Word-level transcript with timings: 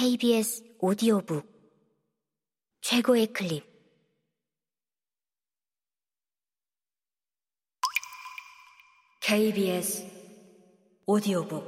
KBS 0.00 0.76
오디오북 0.78 1.44
최고의 2.82 3.32
클립. 3.32 3.64
KBS 9.20 10.06
오디오북. 11.04 11.64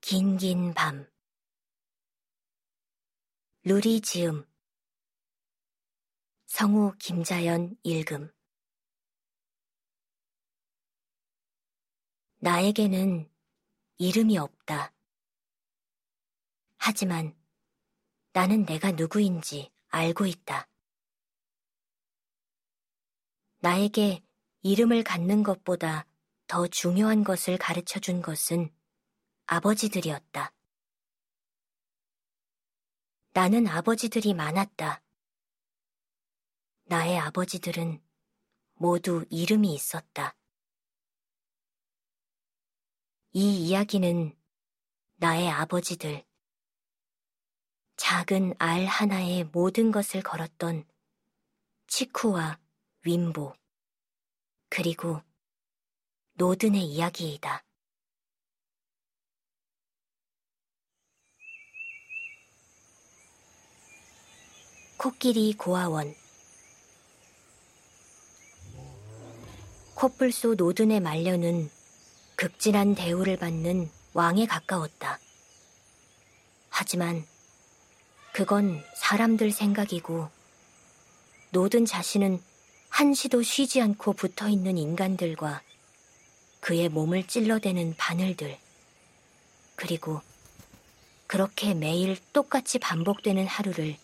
긴긴 0.00 0.72
밤. 0.72 1.10
루리 3.64 4.00
지음. 4.00 4.46
성우 6.46 6.92
김자연 7.00 7.74
읽음. 7.82 8.32
나에게는 12.38 13.29
이름이 14.00 14.38
없다. 14.38 14.94
하지만 16.78 17.36
나는 18.32 18.64
내가 18.64 18.92
누구인지 18.92 19.70
알고 19.88 20.24
있다. 20.24 20.66
나에게 23.58 24.24
이름을 24.62 25.04
갖는 25.04 25.42
것보다 25.42 26.06
더 26.46 26.66
중요한 26.66 27.24
것을 27.24 27.58
가르쳐 27.58 28.00
준 28.00 28.22
것은 28.22 28.74
아버지들이었다. 29.44 30.50
나는 33.34 33.66
아버지들이 33.66 34.32
많았다. 34.32 35.02
나의 36.84 37.18
아버지들은 37.18 38.02
모두 38.76 39.26
이름이 39.28 39.74
있었다. 39.74 40.39
이 43.32 43.68
이야기는 43.68 44.36
나의 45.18 45.48
아버지들, 45.48 46.24
작은 47.96 48.54
알 48.58 48.86
하나에 48.86 49.44
모든 49.44 49.92
것을 49.92 50.20
걸었던 50.20 50.84
치쿠와 51.86 52.58
윈보, 53.04 53.54
그리고 54.68 55.22
노든의 56.32 56.82
이야기이다. 56.82 57.64
코끼리 64.96 65.52
고아원. 65.52 66.16
코뿔소 69.94 70.56
노든의 70.56 70.98
말년은 70.98 71.70
극진한 72.40 72.94
대우를 72.94 73.36
받는 73.36 73.90
왕에 74.14 74.46
가까웠다. 74.46 75.18
하지만 76.70 77.26
그건 78.32 78.82
사람들 78.96 79.50
생각이고 79.52 80.26
노든 81.50 81.84
자신은 81.84 82.42
한시도 82.88 83.42
쉬지 83.42 83.82
않고 83.82 84.14
붙어 84.14 84.48
있는 84.48 84.78
인간들과 84.78 85.60
그의 86.60 86.88
몸을 86.88 87.26
찔러대는 87.26 87.96
바늘들, 87.98 88.58
그리고 89.76 90.22
그렇게 91.26 91.74
매일 91.74 92.16
똑같이 92.32 92.78
반복되는 92.78 93.46
하루를 93.46 93.98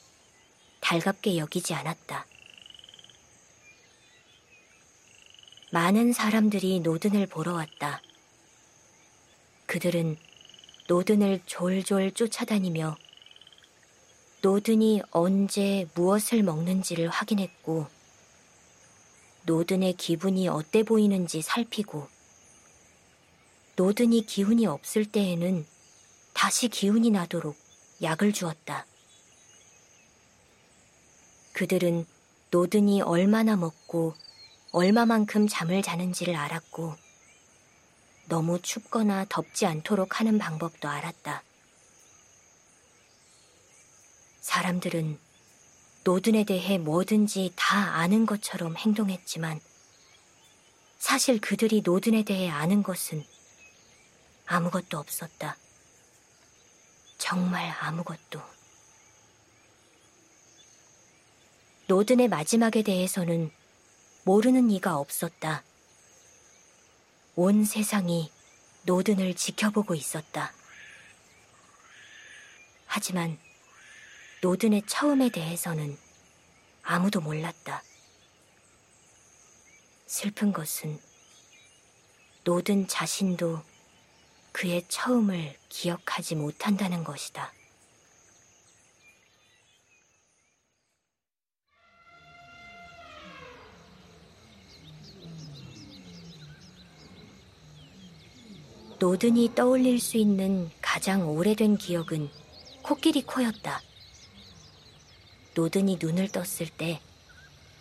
달갑게 0.81 1.39
여기지 1.39 1.73
않았다. 1.73 2.27
많은 5.73 6.13
사람들이 6.13 6.81
노든을 6.81 7.29
보러 7.29 7.55
왔다. 7.55 8.03
그들은 9.67 10.17
노든을 10.89 11.41
졸졸 11.47 12.13
쫓아다니며 12.13 12.97
노든이 14.43 15.03
언제 15.11 15.89
무엇을 15.95 16.43
먹는지를 16.45 17.09
확인했고 17.09 17.87
노든의 19.45 19.95
기분이 19.95 20.49
어때 20.49 20.83
보이는지 20.85 21.43
살피고 21.43 22.07
노든이 23.75 24.25
기운이 24.27 24.67
없을 24.67 25.05
때에는 25.05 25.67
다시 26.33 26.69
기운이 26.69 27.11
나도록 27.11 27.57
약을 28.03 28.33
주었다. 28.33 28.87
그들은 31.53 32.07
노든이 32.51 33.03
얼마나 33.03 33.57
먹고 33.57 34.15
얼마만큼 34.73 35.49
잠을 35.49 35.83
자는지를 35.83 36.37
알았고 36.37 37.06
너무 38.27 38.61
춥거나 38.61 39.27
덥지 39.29 39.67
않도록 39.67 40.21
하는 40.21 40.39
방법도 40.39 40.89
알았다. 40.89 41.43
사람들은 44.41 45.19
노든에 46.05 46.45
대해 46.45 46.79
뭐든지 46.79 47.53
다 47.57 47.97
아는 47.97 48.27
것처럼 48.27 48.77
행동했지만 48.77 49.61
사실 50.99 51.41
그들이 51.41 51.83
노든에 51.85 52.23
대해 52.23 52.49
아는 52.49 52.83
것은 52.83 53.25
아무것도 54.47 54.99
없었다. 54.99 55.57
정말 57.19 57.75
아무것도. 57.81 58.41
노든의 61.89 62.29
마지막에 62.29 62.83
대해서는 62.83 63.51
모르는 64.25 64.71
이가 64.71 64.97
없었다. 64.97 65.63
온 67.39 67.67
세상이 67.67 68.33
노든을 68.85 69.35
지켜보고 69.35 69.95
있었다. 69.95 70.55
하지만 72.87 73.39
노든의 74.41 74.85
처음에 74.87 75.29
대해서는 75.29 75.99
아무도 76.83 77.21
몰랐다. 77.21 77.83
슬픈 80.07 80.55
것은 80.55 80.99
노든 82.45 82.89
자신도 82.89 83.63
그의 84.53 84.87
처음을 84.89 85.59
기억하지 85.69 86.37
못한다는 86.37 87.05
것이다. 87.05 87.53
노든이 99.07 99.55
떠올릴 99.55 100.01
수 100.01 100.17
있는 100.17 100.69
가장 100.83 101.29
오래된 101.29 101.77
기억은 101.79 102.29
코끼리 102.83 103.23
코였다. 103.23 103.81
노든이 105.55 105.99
눈을 106.03 106.27
떴을 106.31 106.69
때 106.77 107.01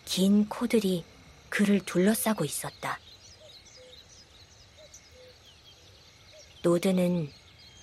긴 0.05 0.47
코들이 0.47 1.03
그를 1.49 1.79
둘러싸고 1.79 2.45
있었다. 2.45 2.99
노든은 6.61 7.31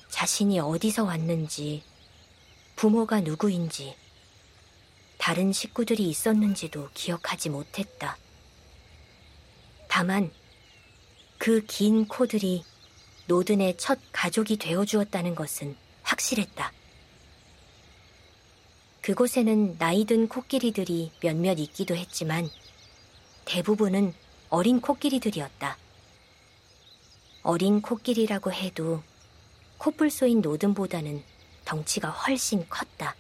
자신이 0.08 0.60
어디서 0.60 1.02
왔는지, 1.02 1.82
부모가 2.76 3.22
누구인지, 3.22 3.97
다른 5.19 5.52
식구들이 5.52 6.08
있었는지도 6.08 6.91
기억하지 6.94 7.48
못했다. 7.50 8.16
다만 9.88 10.31
그 11.38 11.66
긴 11.66 12.06
코들이 12.06 12.62
노든의 13.26 13.76
첫 13.76 13.98
가족이 14.12 14.56
되어 14.56 14.84
주었다는 14.84 15.34
것은 15.34 15.76
확실했다. 16.02 16.72
그곳에는 19.00 19.76
나이든 19.78 20.28
코끼리들이 20.28 21.10
몇몇 21.20 21.58
있기도 21.58 21.96
했지만 21.96 22.48
대부분은 23.44 24.14
어린 24.48 24.80
코끼리들이었다. 24.80 25.76
어린 27.42 27.82
코끼리라고 27.82 28.52
해도 28.52 29.02
코뿔 29.78 30.10
소인 30.10 30.40
노든보다는 30.40 31.25
덩치가 31.64 32.10
훨씬 32.10 32.68
컸다. 32.68 33.16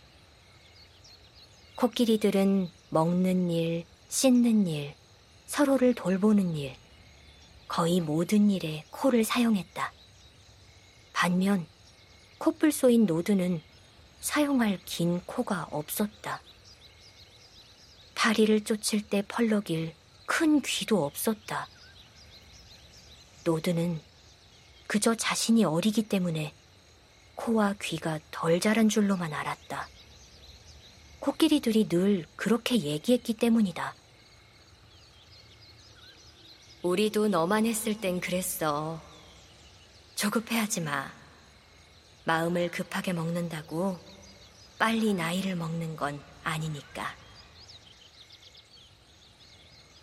코끼리들은 1.74 2.68
먹는 2.90 3.50
일, 3.50 3.84
씻는 4.08 4.68
일, 4.68 4.94
서로를 5.46 5.94
돌보는 5.94 6.54
일, 6.54 6.76
거의 7.72 8.02
모든 8.02 8.50
일에 8.50 8.84
코를 8.90 9.24
사용했다. 9.24 9.94
반면 11.14 11.66
코뿔소인 12.36 13.06
노드는 13.06 13.62
사용할 14.20 14.78
긴 14.84 15.22
코가 15.24 15.68
없었다. 15.70 16.42
파리를 18.12 18.62
쫓을 18.64 19.00
때 19.00 19.22
펄럭일 19.26 19.94
큰 20.26 20.60
귀도 20.60 21.02
없었다. 21.02 21.66
노드는 23.46 24.02
그저 24.86 25.14
자신이 25.14 25.64
어리기 25.64 26.02
때문에 26.10 26.52
코와 27.36 27.76
귀가 27.80 28.20
덜 28.30 28.60
자란 28.60 28.90
줄로만 28.90 29.32
알았다. 29.32 29.88
코끼리들이 31.20 31.88
늘 31.88 32.26
그렇게 32.36 32.78
얘기했기 32.78 33.32
때문이다. 33.32 33.94
우리도 36.82 37.28
너만 37.28 37.64
했을 37.64 38.00
땐 38.00 38.20
그랬어. 38.20 39.00
조급해하지 40.16 40.80
마. 40.80 41.12
마음을 42.24 42.70
급하게 42.70 43.12
먹는다고 43.12 43.98
빨리 44.78 45.14
나이를 45.14 45.54
먹는 45.54 45.94
건 45.94 46.20
아니니까. 46.42 47.14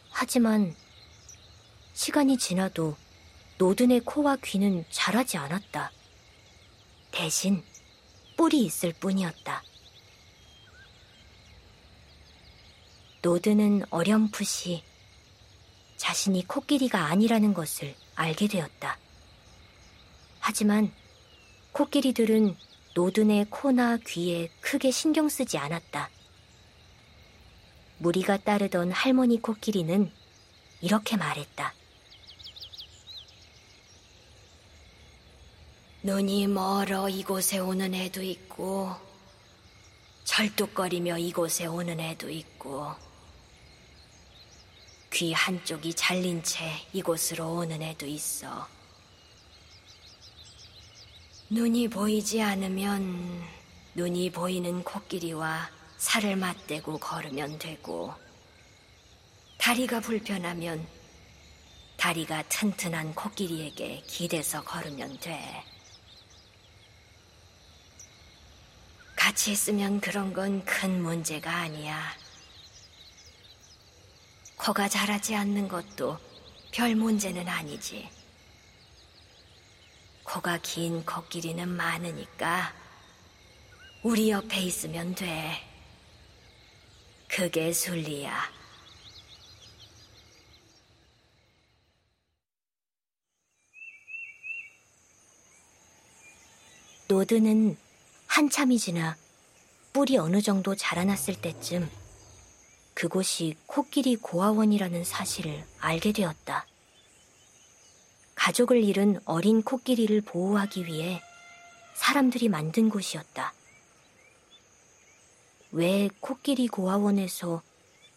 하지만 0.09 0.73
시간이 1.93 2.37
지나도 2.37 2.95
노든의 3.57 4.01
코와 4.01 4.37
귀는 4.37 4.85
자라지 4.89 5.37
않았다. 5.37 5.91
대신 7.11 7.61
뿔이 8.37 8.63
있을 8.63 8.93
뿐이었다. 8.93 9.63
노드는 13.21 13.83
어렴풋이 13.89 14.88
자신이 15.99 16.47
코끼리가 16.47 17.07
아니라는 17.07 17.53
것을 17.53 17.93
알게 18.15 18.47
되었다. 18.47 18.97
하지만 20.39 20.91
코끼리들은 21.73 22.55
노든의 22.95 23.47
코나 23.49 23.97
귀에 23.97 24.49
크게 24.61 24.91
신경 24.91 25.27
쓰지 25.27 25.57
않았다. 25.57 26.09
무리가 27.97 28.37
따르던 28.37 28.93
할머니 28.93 29.41
코끼리는 29.41 30.09
이렇게 30.79 31.17
말했다. 31.17 31.73
눈이 36.01 36.47
멀어 36.47 37.09
이곳에 37.09 37.59
오는 37.59 37.93
애도 37.93 38.23
있고, 38.23 38.95
절뚝거리며 40.23 41.17
이곳에 41.17 41.65
오는 41.65 41.99
애도 41.99 42.29
있고, 42.29 43.08
귀 45.11 45.33
한쪽이 45.33 45.93
잘린 45.95 46.43
채 46.43 46.71
이곳으로 46.93 47.55
오는 47.55 47.81
애도 47.81 48.05
있어. 48.05 48.67
눈이 51.49 51.87
보이지 51.89 52.41
않으면 52.41 53.43
눈이 53.95 54.31
보이는 54.31 54.83
코끼리와 54.83 55.69
살을 55.97 56.35
맞대고 56.35 56.99
걸으면 56.99 57.57
되고, 57.57 58.13
다리가 59.57 59.99
불편하면 59.99 60.87
다리가 61.97 62.43
튼튼한 62.43 63.15
코끼리에게 63.15 64.03
기대서 64.07 64.63
걸으면 64.63 65.19
돼. 65.19 65.63
같이 69.15 69.51
있으면 69.51 69.99
그런 69.99 70.31
건 70.33 70.63
큰 70.63 71.01
문제가 71.01 71.51
아니야. 71.57 72.15
코가 74.59 74.89
자라지 74.89 75.35
않는 75.35 75.69
것도 75.69 76.19
별 76.73 76.93
문제는 76.93 77.47
아니지. 77.47 78.09
코가 80.23 80.59
긴 80.61 81.03
코끼리는 81.05 81.67
많으니까 81.67 82.73
우리 84.03 84.29
옆에 84.29 84.59
있으면 84.61 85.15
돼. 85.15 85.65
그게 87.29 87.71
순리야. 87.71 88.51
노드는 97.07 97.77
한참이 98.27 98.77
지나 98.77 99.15
뿔이 99.93 100.17
어느 100.17 100.41
정도 100.41 100.75
자라났을 100.75 101.41
때쯤 101.41 101.89
그곳이 102.99 103.55
코끼리 103.65 104.17
고아원이라는 104.17 105.05
사실을 105.05 105.63
알게 105.79 106.11
되었다. 106.11 106.65
가족을 108.35 108.83
잃은 108.83 109.21
어린 109.23 109.61
코끼리를 109.61 110.19
보호하기 110.19 110.85
위해 110.85 111.21
사람들이 111.95 112.49
만든 112.49 112.89
곳이었다. 112.89 113.53
왜 115.71 116.09
코끼리 116.19 116.67
고아원에서 116.67 117.61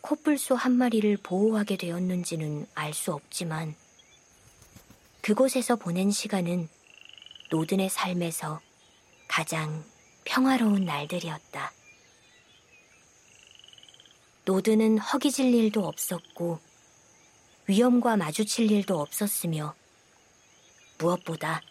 코뿔소 0.01 0.57
한 0.57 0.73
마리를 0.73 1.17
보호하게 1.19 1.77
되었는지는 1.77 2.67
알 2.75 2.93
수 2.93 3.13
없지만 3.13 3.77
그곳에서 5.21 5.77
보낸 5.77 6.11
시간은 6.11 6.69
노든의 7.53 7.89
삶에서 7.89 8.61
가장 9.29 9.85
평화로운 10.25 10.87
날들이었다. 10.87 11.73
노드는 14.45 14.99
허기질 14.99 15.55
일도 15.55 15.87
없었고 15.87 16.59
위험과 17.69 18.17
마주칠 18.17 18.73
일도 18.73 19.01
없었으며 19.01 19.75
무엇보다 20.99 21.63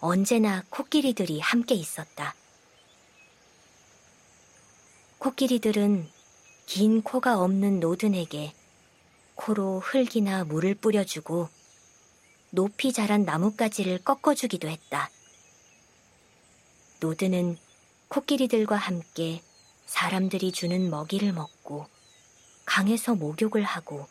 언제나 0.00 0.64
코끼리들이 0.70 1.38
함께 1.38 1.76
있었다. 1.76 2.34
코끼리들은 5.18 6.08
긴 6.66 7.00
코가 7.00 7.40
없는 7.40 7.78
노든에게 7.78 8.52
코로 9.36 9.78
흙이나 9.78 10.42
물을 10.44 10.74
뿌려주고 10.74 11.48
높이 12.50 12.92
자란 12.92 13.24
나뭇가지를 13.24 14.02
꺾어주기도 14.02 14.68
했다. 14.68 15.10
노드는 16.98 17.56
코끼리들과 18.08 18.76
함께 18.76 19.42
사람들이 19.86 20.50
주는 20.50 20.90
먹이를 20.90 21.32
먹고 21.32 21.53
강에서 22.64 23.14
목욕을 23.14 23.62
하고 23.62 24.06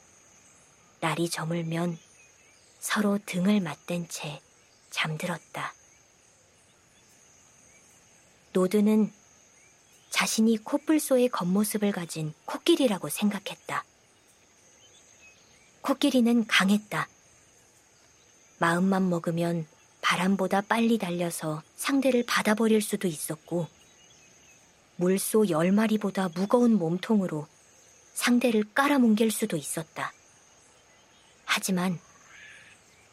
날이 1.00 1.30
저물면 1.30 1.98
서로 2.80 3.20
등을 3.26 3.60
맞댄 3.60 4.08
채 4.10 4.42
잠들었다. 4.90 5.74
노드는 8.54 9.12
자신이 10.10 10.58
코뿔소의 10.64 11.30
겉모습을 11.30 11.92
가진 11.92 12.34
코끼리라고 12.46 13.10
생각했다. 13.10 13.84
코끼리는 15.82 16.46
강했다. 16.48 17.10
마음만 18.60 19.10
먹으면 19.10 19.68
바람보다 20.02 20.62
빨리 20.62 20.98
달려서 20.98 21.64
상대를 21.76 22.26
받아버릴 22.26 22.82
수도 22.82 23.08
있었고, 23.08 23.68
물소 24.98 25.50
열 25.50 25.72
마리보다 25.72 26.30
무거운 26.36 26.76
몸통으로 26.76 27.48
상대를 28.14 28.74
깔아뭉갤 28.74 29.32
수도 29.32 29.58
있었다. 29.58 30.14
하지만 31.46 32.00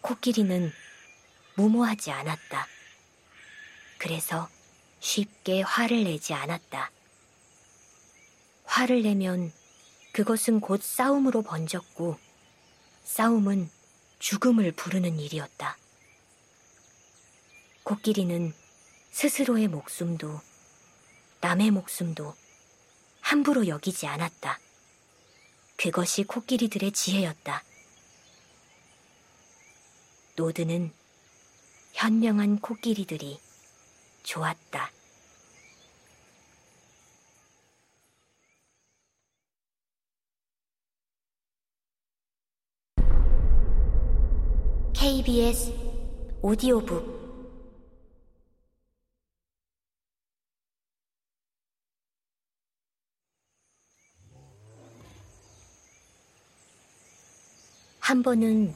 코끼리는 0.00 0.72
무모하지 1.56 2.10
않았다. 2.10 2.66
그래서 3.98 4.48
쉽게 5.00 5.62
화를 5.62 6.04
내지 6.04 6.32
않았다. 6.32 6.90
화를 8.64 9.02
내면 9.02 9.52
그것은 10.12 10.60
곧 10.60 10.82
싸움으로 10.82 11.42
번졌고, 11.42 12.18
싸움은 13.04 13.70
죽음을 14.18 14.72
부르는 14.72 15.18
일이었다. 15.18 15.76
코끼리는 17.82 18.54
스스로의 19.10 19.68
목숨도 19.68 20.40
남의 21.40 21.70
목숨도 21.72 22.34
함부로 23.20 23.66
여기지 23.66 24.06
않았다. 24.06 24.60
그것이 25.80 26.24
코끼리들의 26.24 26.92
지혜였다. 26.92 27.64
노드는 30.36 30.92
현명한 31.94 32.58
코끼리들이 32.58 33.40
좋았다. 34.22 34.90
KBS 44.92 45.72
오디오북 46.42 47.19
한 58.10 58.24
번은 58.24 58.74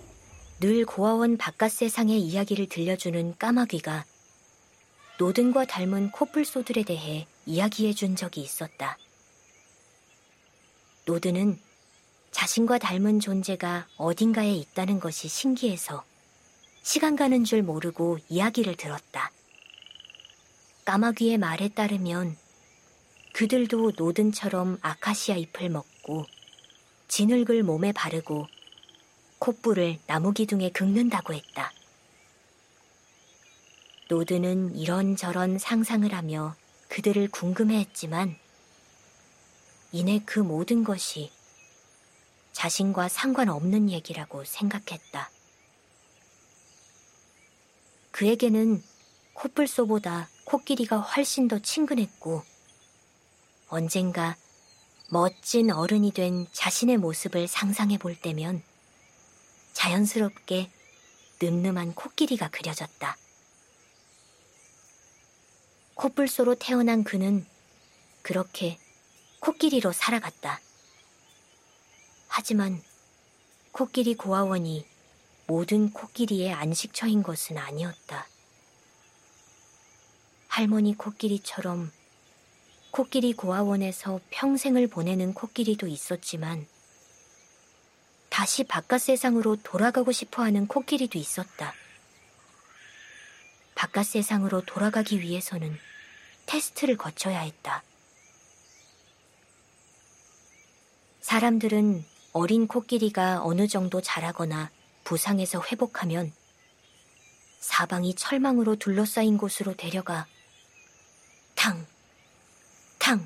늘 0.61 0.87
고아원 0.87 1.37
바깥 1.37 1.73
세상의 1.73 2.21
이야기를 2.21 2.69
들려주는 2.69 3.35
까마귀가 3.37 4.05
노든과 5.19 5.65
닮은 5.65 6.13
코뿔소들에 6.13 6.85
대해 6.85 7.27
이야기해 7.45 7.95
준 7.95 8.15
적이 8.15 8.43
있었다. 8.43 8.97
노든은 11.07 11.59
자신과 12.31 12.79
닮은 12.79 13.19
존재가 13.19 13.89
어딘가에 13.97 14.53
있다는 14.53 15.01
것이 15.01 15.27
신기해서 15.27 16.05
시간 16.85 17.17
가는 17.17 17.43
줄 17.43 17.65
모르고 17.65 18.19
이야기를 18.29 18.77
들었다. 18.77 19.33
까마귀의 20.85 21.39
말에 21.39 21.71
따르면 21.71 22.37
그들도 23.33 23.95
노든처럼 23.97 24.79
아카시아 24.81 25.35
잎을 25.35 25.71
먹고 25.71 26.25
진흙을 27.09 27.65
몸에 27.65 27.91
바르고 27.91 28.47
콧불을 29.39 29.99
나무 30.07 30.33
기둥에 30.33 30.71
긁는다고 30.71 31.35
했다. 31.35 31.73
노드는 34.09 34.77
이런저런 34.77 35.59
상상을 35.59 36.13
하며 36.13 36.55
그들을 36.89 37.31
궁금해했지만 37.31 38.37
이내 39.93 40.21
그 40.25 40.41
모든 40.41 40.85
것이 40.85 41.31
자신과 42.53 43.09
상관없는 43.09 43.91
얘기라고 43.91 44.45
생각했다. 44.45 45.31
그에게는 48.11 48.83
코뿔소보다 49.35 50.29
코끼리가 50.45 50.99
훨씬 50.99 51.49
더 51.49 51.59
친근했고 51.59 52.43
언젠가 53.69 54.37
멋진 55.11 55.71
어른이 55.71 56.13
된 56.13 56.47
자신의 56.53 56.99
모습을 56.99 57.49
상상해 57.49 57.99
볼 57.99 58.15
때면 58.15 58.63
자연스럽게 59.75 60.71
늠름한 61.43 61.95
코끼리가 61.95 62.49
그려졌다. 62.49 63.17
코뿔소로 65.95 66.55
태어난 66.57 67.05
그는 67.05 67.47
그렇게 68.23 68.79
코끼리로 69.41 69.93
살아갔다. 69.93 70.61
하지만 72.29 72.83
코끼리 73.73 74.15
고아원이 74.15 74.87
모든 75.47 75.93
코끼리의 75.93 76.53
안식처인 76.53 77.23
것은 77.23 77.59
아니었다. 77.59 78.27
할머니 80.49 80.97
코끼리처럼 80.97 81.93
코끼리 82.91 83.35
고아원에서 83.35 84.21
평생을 84.31 84.87
보내는 84.87 85.35
코끼리도 85.35 85.89
있었지만 85.89 86.67
다시 88.35 88.65
바깥 88.65 89.01
세상으로 89.01 89.55
돌아가고 89.63 90.11
싶어 90.11 90.43
하는 90.43 90.67
코끼리도 90.67 91.21
있었다. 91.21 91.73
바깥 93.77 94.07
세상으로 94.07 94.63
돌아가기 94.63 95.21
위해서는 95.21 95.79
테스트를 96.47 96.97
거쳐야 96.97 97.39
했다. 97.39 97.85
사람들은 101.21 102.05
어린 102.33 102.67
코끼리가 102.67 103.45
어느 103.45 103.69
정도 103.69 104.01
자라거나 104.01 104.69
부상에서 105.05 105.63
회복하면 105.71 106.33
사방이 107.61 108.17
철망으로 108.17 108.75
둘러싸인 108.75 109.39
곳으로 109.39 109.75
데려가 109.77 110.27
탕, 111.55 111.87
탕, 112.99 113.25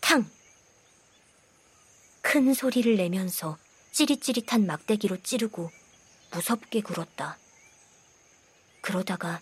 탕. 0.00 0.28
큰 2.22 2.52
소리를 2.52 2.96
내면서 2.96 3.56
찌릿찌릿한 3.94 4.66
막대기로 4.66 5.22
찌르고 5.22 5.70
무섭게 6.32 6.80
굴었다. 6.80 7.38
그러다가 8.80 9.40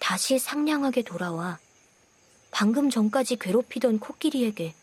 다시 0.00 0.40
상냥하게 0.40 1.02
돌아와 1.02 1.60
방금 2.50 2.90
전까지 2.90 3.36
괴롭히던 3.36 4.00
코끼리에게 4.00 4.74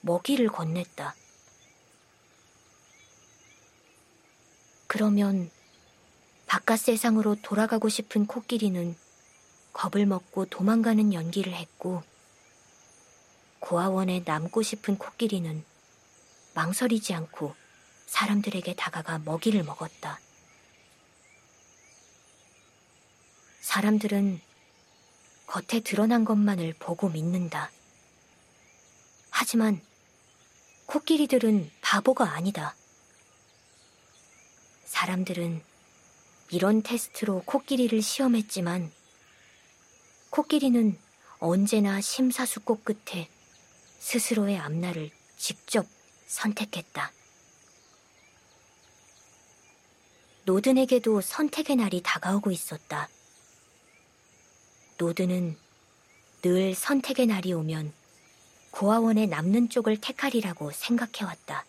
먹이를 0.00 0.48
건넸다. 0.48 1.12
그러면 4.88 5.48
바깥 6.46 6.80
세상으로 6.80 7.36
돌아가고 7.42 7.88
싶은 7.88 8.26
코끼리는 8.26 8.96
겁을 9.72 10.04
먹고 10.04 10.46
도망가는 10.46 11.14
연기를 11.14 11.54
했고 11.54 12.02
고아원에 13.60 14.22
남고 14.24 14.62
싶은 14.62 14.98
코끼리는 14.98 15.64
망설이지 16.54 17.14
않고 17.14 17.54
사람들에게 18.06 18.74
다가가 18.74 19.18
먹이를 19.18 19.62
먹었다. 19.64 20.18
사람들은 23.60 24.40
겉에 25.46 25.80
드러난 25.80 26.24
것만을 26.24 26.74
보고 26.78 27.08
믿는다. 27.08 27.70
하지만 29.30 29.80
코끼리들은 30.86 31.70
바보가 31.82 32.32
아니다. 32.32 32.74
사람들은 34.84 35.62
이런 36.50 36.82
테스트로 36.82 37.42
코끼리를 37.44 38.00
시험했지만 38.00 38.90
코끼리는 40.30 40.98
언제나 41.38 42.00
심사숙고 42.00 42.82
끝에 42.82 43.28
스스로의 43.98 44.58
앞날을 44.58 45.10
직접 45.36 45.86
선택했다. 46.26 47.12
노든에게도 50.46 51.22
선택의 51.22 51.74
날이 51.74 52.00
다가오고 52.04 52.52
있었다. 52.52 53.08
노드는 54.96 55.58
늘 56.42 56.72
선택의 56.72 57.26
날이 57.26 57.52
오면 57.52 57.92
고아원에 58.70 59.26
남는 59.26 59.70
쪽을 59.70 60.00
택하리라고 60.00 60.70
생각해왔다. 60.70 61.66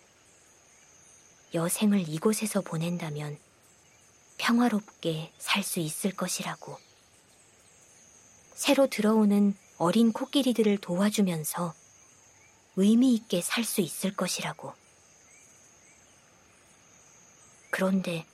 여생을 1.56 2.08
이곳에서 2.08 2.62
보낸다면 2.62 3.40
평화롭게 4.38 5.34
살 5.40 5.64
수 5.64 5.80
있을 5.80 6.12
것이라고. 6.12 6.78
새로 8.54 8.86
들어오는 8.86 9.56
어린 9.80 10.14
코끼리들을 10.14 10.78
도와주면서 10.78 11.74
의미 12.76 13.16
있게 13.16 13.42
살 13.42 13.64
수 13.64 13.82
있을 13.82 14.16
것이라고. 14.16 14.72
그런데 17.72 18.28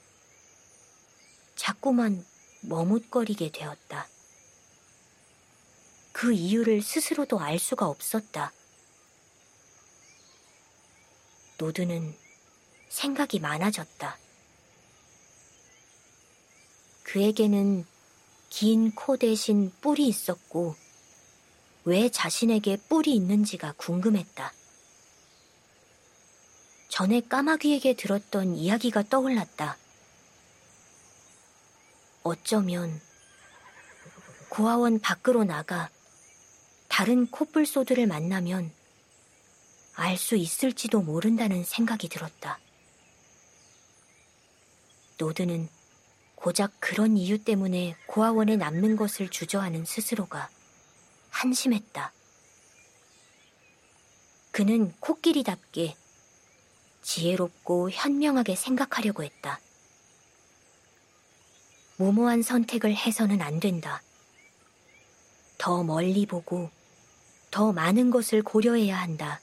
자꾸만 1.64 2.22
머뭇거리게 2.60 3.50
되었다. 3.50 4.06
그 6.12 6.30
이유를 6.30 6.82
스스로도 6.82 7.40
알 7.40 7.58
수가 7.58 7.86
없었다. 7.86 8.52
노드는 11.56 12.14
생각이 12.90 13.38
많아졌다. 13.38 14.18
그에게는 17.04 17.86
긴 18.50 18.94
코 18.94 19.16
대신 19.16 19.72
뿔이 19.80 20.06
있었고, 20.06 20.76
왜 21.86 22.10
자신에게 22.10 22.76
뿔이 22.90 23.16
있는지가 23.16 23.72
궁금했다. 23.78 24.52
전에 26.90 27.22
까마귀에게 27.22 27.94
들었던 27.94 28.54
이야기가 28.54 29.04
떠올랐다. 29.04 29.78
어쩌면 32.24 33.00
고아원 34.48 34.98
밖으로 34.98 35.44
나가 35.44 35.90
다른 36.88 37.26
코뿔소들을 37.26 38.06
만나면 38.06 38.72
알 39.96 40.16
수 40.16 40.34
있을지도 40.34 41.02
모른다는 41.02 41.64
생각이 41.64 42.08
들었다. 42.08 42.58
노드는 45.18 45.68
고작 46.34 46.72
그런 46.80 47.16
이유 47.18 47.44
때문에 47.44 47.94
고아원에 48.06 48.56
남는 48.56 48.96
것을 48.96 49.28
주저하는 49.28 49.84
스스로가 49.84 50.48
한심했다. 51.30 52.12
그는 54.50 54.92
코끼리답게 54.98 55.94
지혜롭고 57.02 57.90
현명하게 57.90 58.56
생각하려고 58.56 59.22
했다. 59.24 59.60
무모한 61.96 62.42
선택을 62.42 62.94
해서는 62.94 63.40
안 63.40 63.60
된다. 63.60 64.02
더 65.58 65.82
멀리 65.82 66.26
보고 66.26 66.70
더 67.50 67.72
많은 67.72 68.10
것을 68.10 68.42
고려해야 68.42 68.98
한다. 69.00 69.40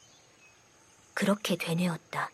그렇게 1.14 1.56
되뇌었다. 1.56 2.30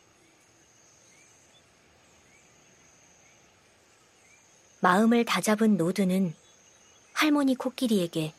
마음을 4.80 5.26
다잡은 5.26 5.78
노드는 5.78 6.36
할머니 7.14 7.56
코끼리에게 7.56 8.34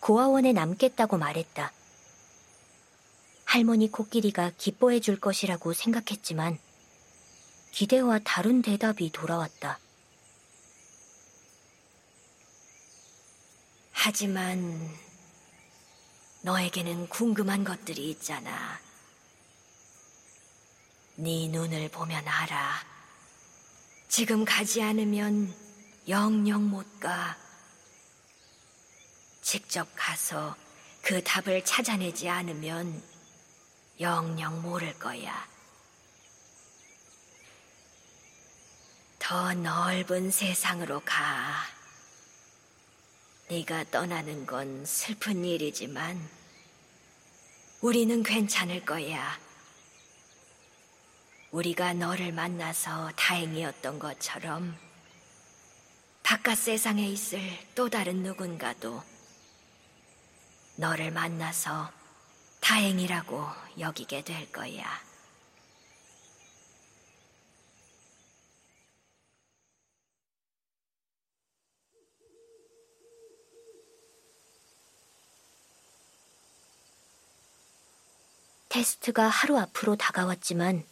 고아원에 0.00 0.52
남겠다고 0.52 1.16
말했다. 1.16 1.72
할머니 3.44 3.90
코끼리가 3.90 4.52
기뻐해 4.58 5.00
줄 5.00 5.20
것이라고 5.20 5.72
생각했지만 5.72 6.58
기대와 7.70 8.20
다른 8.24 8.62
대답이 8.62 9.10
돌아왔다. 9.12 9.78
하지만 14.06 14.94
너에게는 16.42 17.08
궁금한 17.08 17.64
것들이 17.64 18.10
있잖아. 18.10 18.78
네 21.14 21.48
눈을 21.48 21.88
보면 21.88 22.28
알아. 22.28 22.84
지금 24.10 24.44
가지 24.44 24.82
않으면 24.82 25.56
영영 26.06 26.68
못 26.68 27.00
가. 27.00 27.34
직접 29.40 29.88
가서 29.96 30.54
그 31.00 31.24
답을 31.24 31.64
찾아내지 31.64 32.28
않으면 32.28 33.02
영영 34.00 34.60
모를 34.60 34.98
거야. 34.98 35.48
더 39.18 39.54
넓은 39.54 40.30
세상으로 40.30 41.00
가. 41.06 41.73
네가 43.48 43.84
떠나는 43.90 44.46
건 44.46 44.86
슬픈 44.86 45.44
일이지만 45.44 46.18
우리는 47.82 48.22
괜찮을 48.22 48.86
거야. 48.86 49.38
우리가 51.50 51.92
너를 51.92 52.32
만나서 52.32 53.12
다행이었던 53.16 53.98
것처럼 53.98 54.74
바깥 56.22 56.56
세상에 56.56 57.06
있을 57.06 57.38
또 57.74 57.90
다른 57.90 58.22
누군가도 58.22 59.02
너를 60.76 61.10
만나서 61.10 61.92
다행이라고 62.60 63.46
여기게 63.78 64.24
될 64.24 64.50
거야. 64.50 65.13
테스트가 78.74 79.28
하루 79.28 79.56
앞으로 79.56 79.94
다가왔지만 79.94 80.84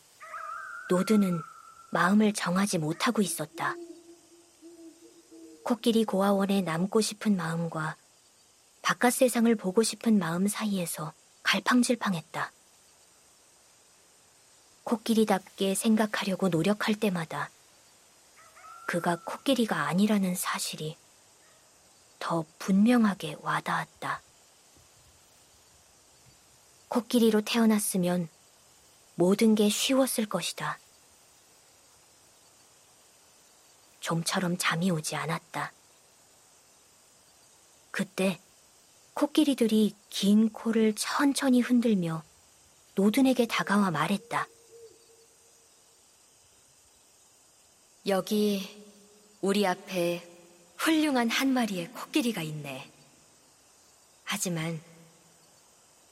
노드는 0.89 1.43
마음을 1.91 2.33
정하지 2.33 2.79
못하고 2.79 3.23
있었다. 3.23 3.75
코끼리 5.65 6.05
고아원에 6.05 6.61
남고 6.61 7.01
싶은 7.01 7.37
마음과 7.37 7.97
바깥 8.83 9.13
세상을 9.15 9.53
보고 9.57 9.83
싶은 9.83 10.17
마음 10.17 10.47
사이에서 10.47 11.13
갈팡질팡했다. 11.43 12.53
코끼리답게 14.85 15.75
생각하려고 15.75 16.51
노력할 16.51 16.95
때마다 16.95 17.51
그가 18.87 19.17
코끼리가 19.25 19.89
아니라는 19.89 20.37
사실이 20.37 20.97
더 22.21 22.45
분명하게 22.61 23.39
와닿았다. 23.41 24.23
코끼리로 26.93 27.41
태어났으면 27.41 28.29
모든 29.15 29.55
게 29.55 29.71
쉬웠을 29.71 30.29
것이다. 30.29 30.79
좀처럼 34.01 34.59
잠이 34.59 34.91
오지 34.91 35.17
않았다. 35.17 35.73
그때 37.91 38.39
코끼리들이 39.15 39.97
긴 40.11 40.51
코를 40.51 40.95
천천히 40.95 41.63
흔들며 41.63 42.23
노든에게 42.95 43.47
다가와 43.47 43.91
말했다. 43.91 44.47
여기 48.07 48.85
우리 49.41 49.67
앞에 49.67 50.29
훌륭한 50.77 51.31
한 51.31 51.55
마리의 51.55 51.91
코끼리가 51.93 52.43
있네. 52.43 52.93
하지만 54.25 54.92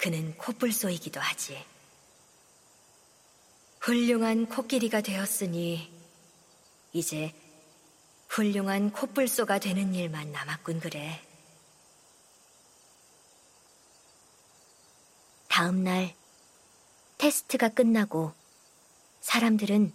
그는 0.01 0.35
코뿔소이기도 0.39 1.21
하지. 1.21 1.63
훌륭한 3.81 4.47
코끼리가 4.47 5.03
되었으니 5.03 5.93
이제 6.95 7.35
훌륭한 8.29 8.93
코뿔소가 8.93 9.59
되는 9.59 9.95
일만 9.95 10.33
남았군 10.33 10.81
그래. 10.81 11.23
다음 15.49 15.85
날 15.85 16.15
테스트가 17.19 17.69
끝나고 17.69 18.33
사람들은 19.21 19.93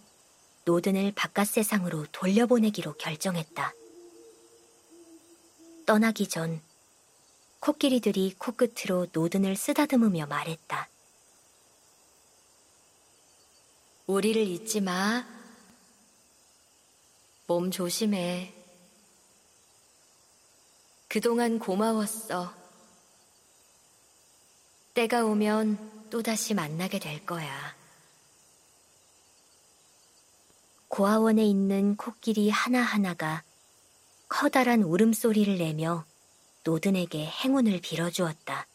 노든을 0.66 1.14
바깥 1.14 1.48
세상으로 1.48 2.06
돌려보내기로 2.12 2.94
결정했다. 2.98 3.74
떠나기 5.88 6.28
전 6.30 6.62
코끼리들이 7.66 8.36
코끝으로 8.38 9.08
노든을 9.12 9.56
쓰다듬으며 9.56 10.28
말했다. 10.28 10.88
우리를 14.06 14.40
잊지 14.40 14.82
마. 14.82 15.26
몸 17.48 17.72
조심해. 17.72 18.54
그동안 21.08 21.58
고마웠어. 21.58 22.54
때가 24.94 25.26
오면 25.26 26.10
또다시 26.12 26.54
만나게 26.54 27.00
될 27.00 27.26
거야. 27.26 27.76
고아원에 30.88 31.44
있는 31.44 31.98
코끼리 31.98 32.52
하나하나가 32.52 33.42
커다란 34.30 34.84
울음소리를 34.84 35.58
내며 35.58 36.06
노든에게 36.66 37.28
행운을 37.28 37.80
빌어주었다. 37.80 38.68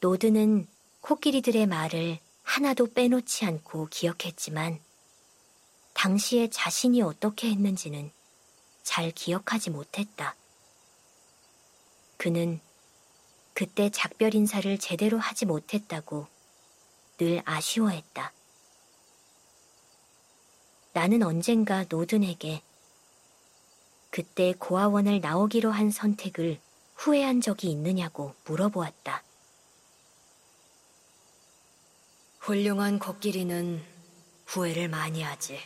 노든은 0.00 0.66
코끼리들의 1.02 1.66
말을 1.66 2.18
하나도 2.42 2.94
빼놓지 2.94 3.44
않고 3.44 3.88
기억했지만 3.88 4.80
당시에 5.92 6.48
자신이 6.48 7.02
어떻게 7.02 7.50
했는지는 7.50 8.10
잘 8.82 9.10
기억하지 9.10 9.68
못했다. 9.68 10.34
그는 12.16 12.58
그때 13.52 13.90
작별 13.90 14.34
인사를 14.34 14.78
제대로 14.78 15.18
하지 15.18 15.44
못했다고 15.44 16.26
늘 17.18 17.42
아쉬워했다. 17.44 18.32
나는 20.94 21.22
언젠가 21.22 21.84
노든에게 21.86 22.62
그때 24.10 24.52
고아원을 24.58 25.20
나오기로 25.20 25.70
한 25.70 25.90
선택을 25.90 26.60
후회한 26.96 27.40
적이 27.40 27.70
있느냐고 27.70 28.34
물어보았다. 28.44 29.22
훌륭한 32.40 32.98
코끼리는 32.98 33.82
후회를 34.46 34.88
많이 34.88 35.22
하지. 35.22 35.60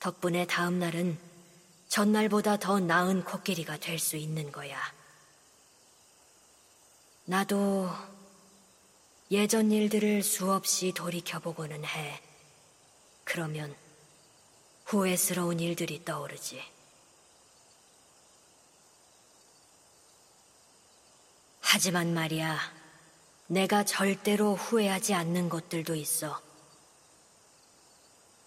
덕분에 0.00 0.46
다음 0.46 0.78
날은 0.78 1.18
전날보다 1.88 2.58
더 2.58 2.80
나은 2.80 3.24
코끼리가 3.24 3.76
될 3.78 3.98
수 3.98 4.16
있는 4.16 4.50
거야. 4.50 4.80
나도 7.24 7.88
예전 9.30 9.70
일들을 9.70 10.22
수없이 10.22 10.92
돌이켜보고는 10.92 11.84
해. 11.84 12.22
그러면 13.24 13.74
후회스러운 14.92 15.58
일들이 15.58 16.04
떠오르지. 16.04 16.62
하지만 21.60 22.12
말이야, 22.12 22.58
내가 23.46 23.84
절대로 23.84 24.54
후회하지 24.54 25.14
않는 25.14 25.48
것들도 25.48 25.94
있어. 25.94 26.42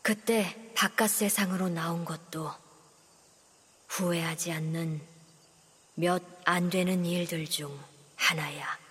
그때 0.03 0.71
바깥 0.75 1.10
세상으로 1.10 1.69
나온 1.69 2.05
것도 2.05 2.51
후회하지 3.88 4.51
않는 4.51 5.01
몇 5.95 6.36
안 6.47 6.69
되는 6.69 7.03
일들 7.05 7.47
중 7.47 7.84
하나야. 8.15 8.85